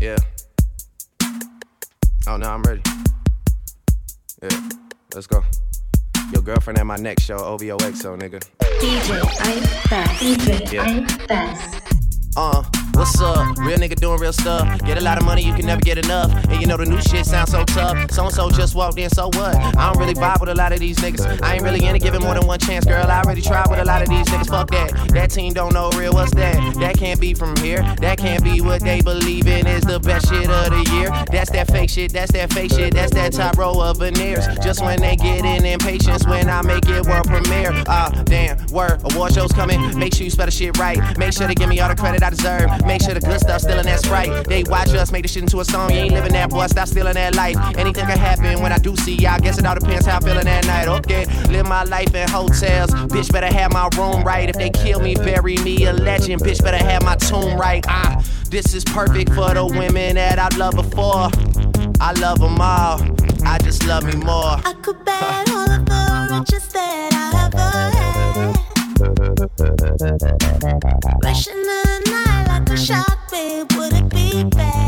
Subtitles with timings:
[0.00, 0.16] Yeah.
[2.26, 2.82] Oh no, I'm ready.
[4.42, 4.68] Yeah,
[5.14, 5.42] let's go.
[6.32, 8.42] Your girlfriend at my next show, OVOXO, nigga.
[8.80, 10.22] DJ Ice Fest.
[10.22, 10.82] DJ Yeah.
[10.82, 12.36] Ice Fest.
[12.36, 12.62] Uh,
[12.96, 13.56] what's up?
[13.58, 14.80] Real nigga doing real stuff.
[14.84, 16.32] Get a lot of money, you can never get enough.
[16.48, 18.10] And you know the new shit sounds so tough.
[18.10, 19.56] So and so just walked in, so what?
[19.56, 21.42] I don't really vibe with a lot of these niggas.
[21.42, 23.06] I ain't really into giving more than one chance, girl.
[23.06, 24.48] I already tried with a lot of these niggas.
[24.48, 24.92] Fuck that.
[25.12, 26.12] That team don't know real.
[26.12, 26.74] What's that?
[26.76, 27.82] That can't be from here.
[28.00, 31.10] That can't be what they believe in is the best shit of the year.
[31.30, 32.12] That's that fake shit.
[32.12, 32.94] That's that fake shit.
[32.94, 34.46] That's that top row of veneers.
[34.58, 37.72] Just when they get in impatience when I make it world premiere.
[37.86, 38.64] Ah, damn.
[38.68, 39.00] Word.
[39.12, 39.98] Award shows coming.
[39.98, 40.98] Make sure you spell the shit right.
[41.18, 42.70] Make sure they give me all the credit I deserve.
[42.86, 44.46] Make sure the good stuff still in that sprite.
[44.46, 45.90] They watch us make this shit into a song.
[45.90, 46.66] You ain't living that, boy.
[46.66, 47.56] Stop stealing that life.
[47.76, 49.38] Anything can happen when I do see y'all.
[49.38, 50.88] Guess it all depends how I'm feeling that night.
[50.88, 52.90] Okay, live my life in hotels.
[52.90, 54.48] Bitch, better have my room right.
[54.48, 56.42] If they kill me, bury me a legend.
[56.42, 57.84] Bitch, better have my tomb right.
[57.88, 61.30] Ah, this is perfect for the women that I love before.
[62.00, 63.00] I love them all.
[63.46, 64.60] I just love me more.
[64.64, 67.58] I could bet all of the riches that I ever
[67.96, 68.64] had.
[71.22, 72.33] Rushing the night
[72.76, 74.83] a babe, would it be bad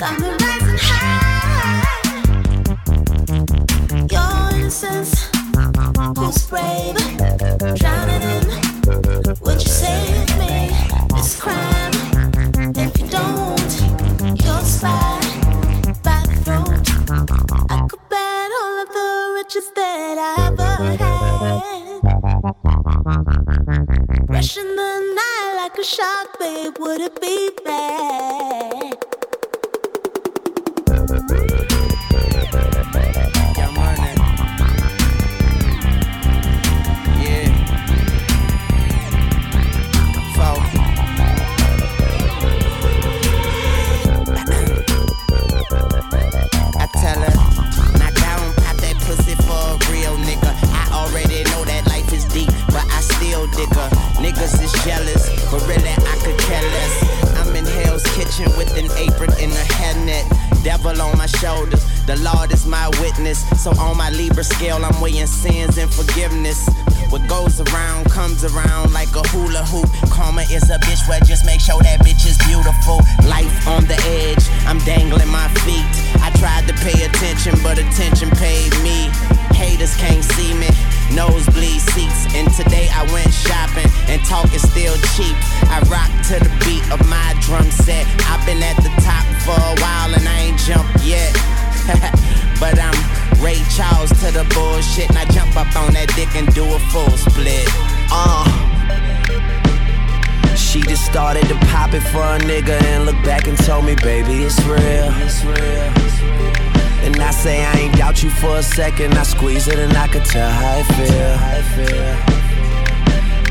[0.00, 0.14] Rushing
[18.94, 21.08] the riches that I have had
[24.28, 28.87] Wishin' the night like a shark, babe, would it be bad?
[54.88, 56.94] Jealous, but really I could care less.
[57.36, 60.24] I'm in Hell's Kitchen with an apron and a hairnet.
[60.64, 63.44] Devil on my shoulders, the Lord is my witness.
[63.62, 66.68] So on my Libra scale, I'm weighing sins and forgiveness.
[67.10, 69.88] What goes around comes around like a hula hoop.
[70.10, 73.04] Karma is a bitch, well, just make sure that bitch is beautiful.
[73.28, 75.84] Life on the edge, I'm dangling my feet.
[76.24, 79.12] I tried to pay attention, but attention paid me.
[79.52, 80.68] Haters can't see me,
[102.48, 105.12] nigga and look back and told me, baby, it's real.
[105.20, 105.92] It's real.
[107.04, 109.14] And I say I ain't doubt you for a second.
[109.18, 111.36] I squeeze it and I could tell how I feel.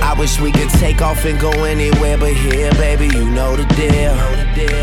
[0.04, 3.06] I wish we could take off and go anywhere but here, baby.
[3.06, 4.18] You know the deal.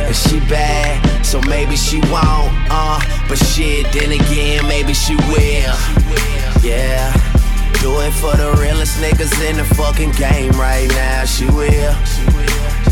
[0.07, 2.55] And she bad, so maybe she won't.
[2.71, 5.75] Uh, but shit, then again, maybe she will.
[6.63, 7.13] Yeah.
[7.83, 11.25] Do it for the realest niggas in the fucking game right now.
[11.25, 11.97] She will.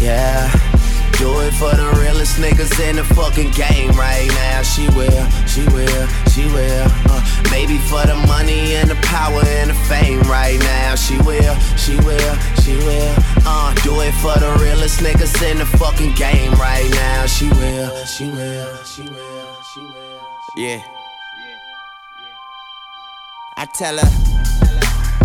[0.00, 0.71] Yeah.
[1.18, 4.62] Do it for the realest niggas in the fucking game right now.
[4.62, 6.86] She will, she will, she will.
[7.10, 10.94] Uh, maybe for the money and the power and the fame right now.
[10.94, 13.14] She will, she will, she will.
[13.44, 17.26] Uh, do it for the realest niggas in the fucking game right now.
[17.26, 20.20] She will, she will, she will, she will.
[20.56, 20.82] Yeah.
[23.56, 24.81] I tell her,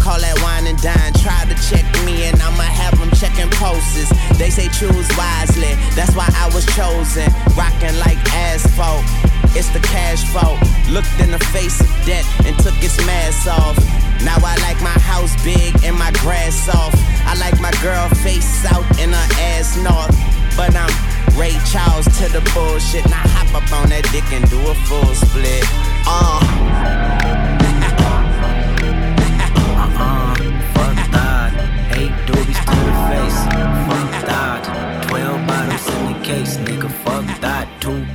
[0.00, 1.12] Call that wine and dine.
[1.18, 4.08] Try to check me and I'ma have them checking pulses.
[4.38, 7.26] They say choose wisely, that's why I was chosen.
[7.56, 9.04] Rocking like asphalt.
[9.56, 10.60] It's the cash fault.
[10.88, 13.76] Looked in the face of debt and took its mask off.
[14.22, 16.98] Now I like my house big and my grass soft.
[17.26, 20.14] I like my girl face south and her ass north.
[20.56, 20.90] But I'm
[21.38, 23.04] Ray Charles to the bullshit.
[23.10, 25.64] Now hop up on that dick and do a full split.
[26.06, 27.37] Uh.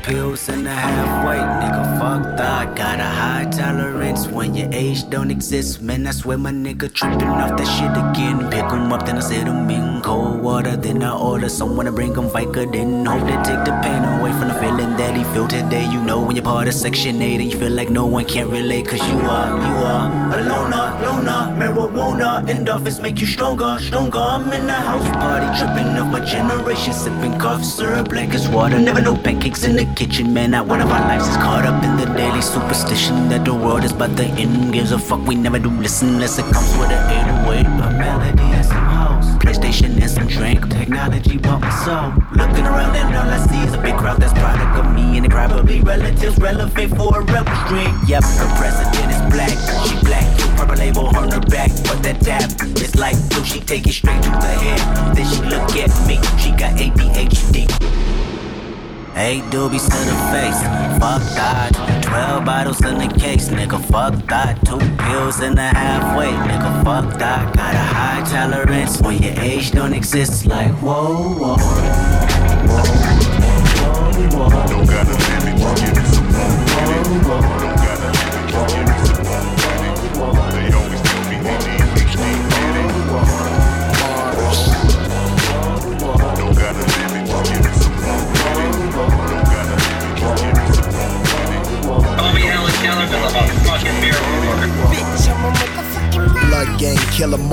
[0.03, 1.82] Pills and a halfway, nigga,
[2.13, 2.75] fuck that.
[2.75, 5.81] Got a high tolerance when your age don't exist.
[5.81, 8.37] Man, I swear my nigga tripping off that shit again.
[8.51, 10.75] Pick 'em up, then I set 'em in cold water.
[10.75, 12.63] Then I order someone to bring 'em Vica.
[12.71, 15.85] Then hope they take the pain away from the feeling that he feel today.
[15.93, 18.49] You know when you're part of Section 8 and you feel like no one can
[18.57, 18.85] relate.
[18.91, 20.07] Cause you are, you are
[20.37, 21.41] a loner, loner.
[21.59, 24.23] Marijuana endorphins make you stronger, stronger.
[24.35, 26.93] I'm in the house party tripping off my generation.
[26.93, 28.79] Sipping cough syrup like it's water.
[28.79, 30.51] Never know pancakes in the kitchen, man.
[30.51, 33.83] Not one of our lives is caught up in the daily superstition that the world
[33.83, 34.73] is but the end.
[34.73, 37.01] Gives a fuck, we never do listen unless it comes with an
[37.47, 37.65] 808.
[37.65, 40.69] A melody and some house, PlayStation and some drink.
[40.69, 42.13] Technology bump so.
[42.33, 45.25] Looking around and all I see is a big crowd that's product of me and
[45.25, 47.93] the crowd probably relatives relevant for a rebel string.
[48.07, 49.55] Yep, her president is black,
[49.87, 50.27] she black.
[50.57, 52.49] Purple label on her back, but that tap
[52.81, 53.43] is like blue.
[53.43, 55.15] She take it straight to the head.
[55.15, 58.22] Then she look at me, she got ADHD.
[59.15, 60.59] Eight doobies to the face,
[60.99, 61.69] fuck that.
[62.03, 64.59] Twelve bottles in the case, nigga, fuck that.
[64.65, 67.55] Two pills in the halfway, nigga, fuck that.
[67.55, 70.45] Got a high tolerance when your age don't exist.
[70.47, 71.67] Like whoa, whoa, whoa,
[72.67, 72.83] whoa,
[74.35, 74.67] whoa.
[74.67, 77.03] Don't got a limit, give me some more.
[77.03, 77.82] Don't got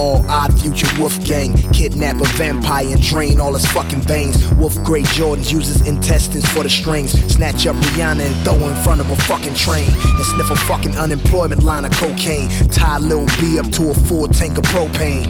[0.01, 1.53] all, odd future wolf gang.
[1.73, 4.37] Kidnap a vampire and drain all his fucking veins.
[4.55, 7.13] Wolf Grey Jordans uses intestines for the strings.
[7.35, 9.91] Snatch up Rihanna and throw in front of a fucking train.
[10.17, 12.49] And sniff a fucking unemployment line of cocaine.
[12.71, 15.29] Tie Lil B up to a full tank of propane.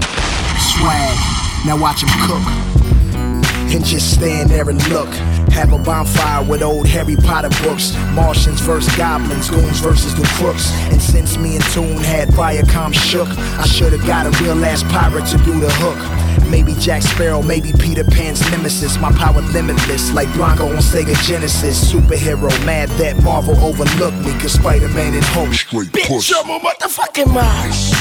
[0.70, 1.16] Swag,
[1.66, 2.79] now watch him cook.
[3.72, 5.08] And just stand there and look.
[5.55, 7.94] Have a bonfire with old Harry Potter books.
[8.14, 10.72] Martians versus goblins, goons versus the crooks.
[10.90, 15.26] And since me and Toon had Viacom shook, I should've got a real ass pirate
[15.26, 15.99] to do the hook.
[16.50, 18.99] Maybe Jack Sparrow, maybe Peter Pan's nemesis.
[18.99, 21.93] My power limitless, like Blanka on Sega Genesis.
[21.93, 24.32] Superhero, mad that Marvel overlooked me.
[24.40, 26.32] Cause Spider Man and Hulk Straight Bitch, push.
[26.34, 27.93] I'm a motherfucking Mars.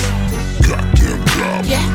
[0.68, 1.66] Goddamn job.
[1.66, 1.86] Yeah.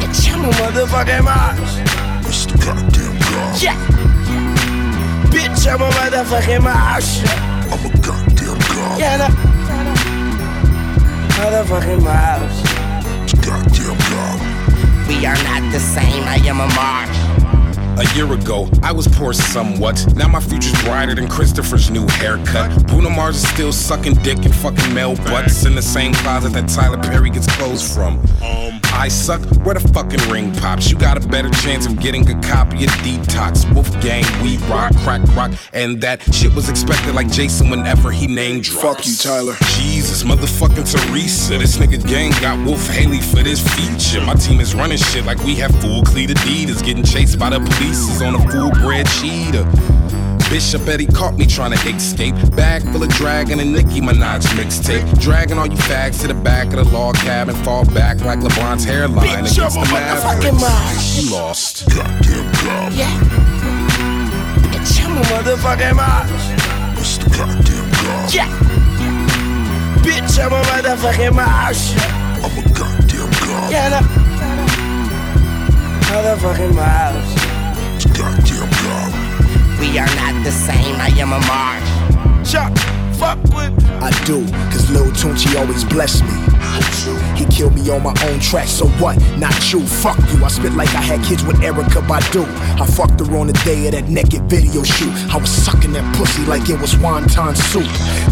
[0.00, 1.93] Bitch, I'm a motherfucking Mars.
[2.34, 3.62] It's the goddamn job.
[3.62, 3.76] Yeah.
[5.30, 7.22] Bitch, I'm a motherfucking Mars.
[7.70, 8.98] I'm a goddamn God.
[8.98, 9.28] Yeah, no.
[11.38, 12.56] Motherfucking Mars.
[13.22, 14.38] It's goddamn God.
[15.06, 17.23] We are not the same, I am a march.
[17.96, 20.04] A year ago, I was poor somewhat.
[20.16, 22.88] Now my future's brighter than Christopher's new haircut.
[22.88, 26.68] Bruno Mars is still sucking dick and fucking male butts in the same closet that
[26.68, 28.18] Tyler Perry gets clothes from.
[28.42, 29.40] Um, I suck.
[29.64, 30.90] Where the fucking ring pops?
[30.90, 33.72] You got a better chance of getting a copy of Detox.
[33.72, 38.26] Wolf Gang, we rock, crack rock, and that shit was expected like Jason whenever he
[38.26, 38.82] name drops.
[38.82, 39.54] Fuck you, Tyler.
[39.78, 41.58] Jesus, motherfucking Teresa.
[41.58, 44.20] This nigga gang got Wolf Haley for this feature.
[44.24, 46.82] My team is running shit like we have full cleat Adidas.
[46.84, 49.64] Getting chased by the police is on a full bred cheetah.
[50.50, 52.34] Bishop Eddie caught me trying to escape.
[52.54, 55.18] Bag full of dragon and Nicki Minaj mixtape.
[55.20, 57.54] Dragging all you fags to the back of the log cabin.
[57.64, 61.22] Fall back like LeBron's hairline Bitch, against I'm the Mavericks.
[61.22, 61.88] You lost.
[61.88, 62.92] Goddamn job.
[62.92, 63.20] Yeah.
[64.70, 66.30] Bitch, I'm a motherfucking Mars.
[67.00, 68.30] It's the goddamn job.
[68.32, 68.48] Yeah.
[70.04, 71.94] Bitch, I'm a motherfucking Mars.
[72.44, 73.72] I'm a goddamn job.
[73.72, 74.00] Yeah, no.
[76.12, 77.33] Motherfucking Mars.
[78.14, 79.80] Goddamn job.
[79.80, 82.48] We are not the same, I am a march.
[82.48, 82.72] Chuck,
[83.18, 83.72] fuck with.
[84.02, 86.54] I do, cause Lil Tunechi always bless me.
[87.36, 89.18] He killed me on my own track, so what?
[89.38, 90.44] Not you, fuck you.
[90.44, 92.44] I spit like I had kids with Erykah Badu.
[92.80, 95.12] I fucked her on the day of that naked video shoot.
[95.32, 97.88] I was sucking that pussy like it was wonton soup.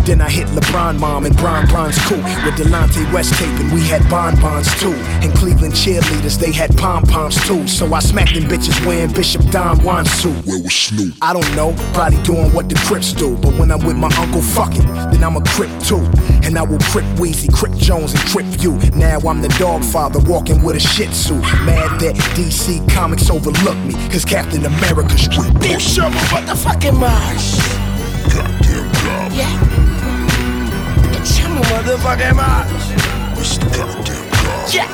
[0.07, 2.19] Then I hit LeBron mom and Bron Bron's cool.
[2.45, 4.95] With Delonte West taping, we had bonbons too.
[5.23, 7.67] And Cleveland cheerleaders, they had pom poms too.
[7.69, 10.35] So I smacked them bitches wearing Bishop Don Juan suit.
[10.47, 11.15] Where was Snoop?
[11.23, 13.37] I don't know, probably doing what the Crips do.
[13.37, 16.00] But when I'm with my uncle fucking, then I'm a Crip too.
[16.45, 18.79] And I will Crip Weezy, Crip Jones, and Crip you.
[18.97, 21.35] Now I'm the dog father walking with a shih tzu.
[21.64, 27.57] Mad that DC Comics overlooked me, cause Captain America's straight Bitch, I'm a motherfucking Mars.
[28.33, 29.37] goddamn garbage.
[29.37, 29.59] Yeah.
[31.12, 32.71] Bitch, I'm a motherfucking Mars.
[33.38, 34.75] It's the goddamn garbage.
[34.75, 34.88] Yeah.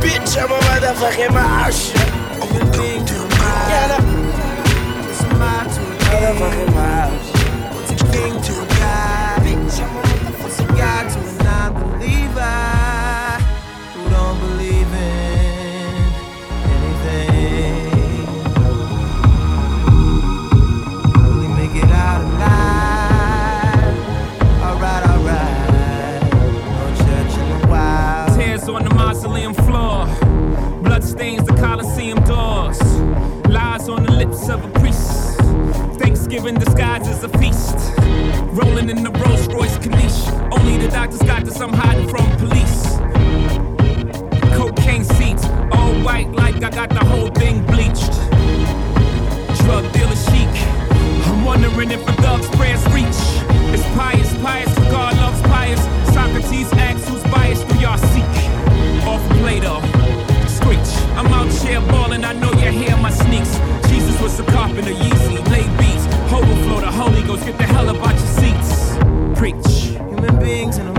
[0.00, 1.92] Bitch, I'm a motherfucking Mars.
[2.40, 3.40] I'm a goddamn garbage.
[3.70, 3.98] Yeah,
[6.10, 7.39] motherfucking Mars.
[8.20, 8.59] What's a king to
[38.90, 40.50] In the Rolls Royce Corniche.
[40.50, 42.98] Only the doctors got this, I'm hiding from police.
[44.56, 48.10] Cocaine seats, all white like I got the whole thing bleached.
[49.62, 50.50] Drug dealer chic.
[51.30, 53.20] I'm wondering if a thug's prayers reach.
[53.70, 55.80] It's pious, pious, God loves pious.
[56.12, 58.34] Socrates asks who's biased, do y'all seek?
[59.06, 59.78] Off Plato,
[60.48, 60.90] screech.
[61.14, 63.54] I'm out here balling, I know you hear my sneaks.
[63.88, 66.06] Jesus was a carpenter, Yeezy, laid beats.
[66.32, 68.09] Overflow the Holy Ghost, get the hell seats.
[69.40, 69.96] Preach.
[70.10, 70.89] Human beings in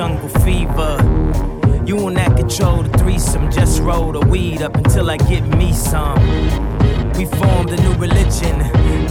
[0.00, 0.96] jungle fever.
[1.84, 3.50] You and that control the threesome.
[3.50, 6.18] Just roll the weed up until I get me some.
[7.18, 8.56] We formed a new religion.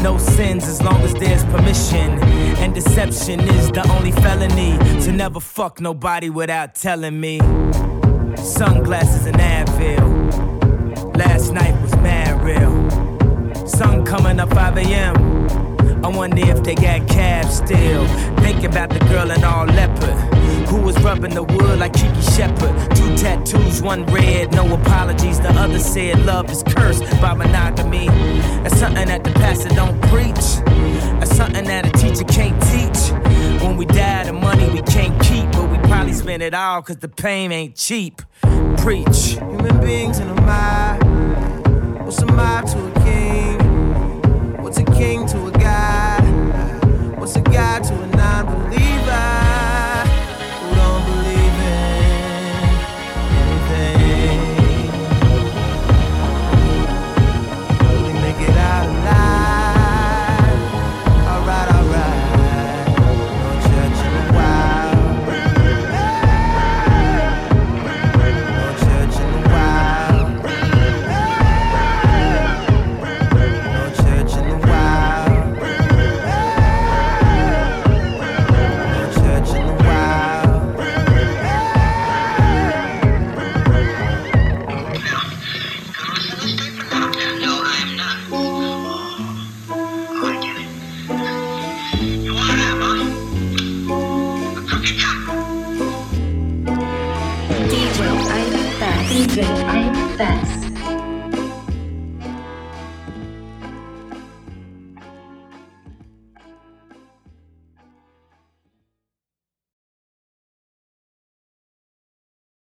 [0.01, 2.17] No sins as long as there's permission.
[2.57, 4.79] And deception is the only felony.
[5.03, 7.37] To never fuck nobody without telling me.
[8.37, 10.05] Sunglasses and Advil.
[11.15, 12.73] Last night was mad real.
[13.67, 15.15] Sun coming up 5 a.m.
[16.03, 18.07] I wonder if they got cabs still.
[18.37, 20.39] Think about the girl in all leopard.
[20.69, 22.95] Who was rubbing the wood like Kiki Shepard.
[22.95, 25.39] Two tattoos, one red, no apologies.
[25.39, 28.07] The other said love is cursed by monogamy.
[28.63, 30.45] That's something that the pastor don't preach.
[31.19, 33.11] That's something that a teacher can't teach.
[33.63, 36.97] When we die, the money we can't keep, but we probably spend it all cause
[36.97, 38.21] the pain ain't cheap.
[38.77, 39.39] Preach.
[39.39, 41.03] Human beings in a mob.
[42.05, 44.61] What's a mob to a king?
[44.61, 47.19] What's a king to a god?
[47.19, 48.18] What's a god to a